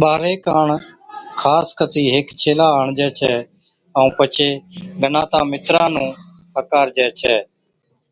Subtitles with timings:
[0.00, 0.66] ٻارھي ڪاڻ
[1.40, 3.34] خاص ڪتِي ھيڪ ڇيلا آڻجي ڇَي،
[3.96, 4.48] ائُون پڇي
[5.00, 6.10] گناتان، مِتران نُون
[6.56, 7.36] ھڪارجَي ڇَي